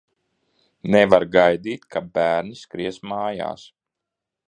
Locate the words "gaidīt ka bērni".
1.35-2.59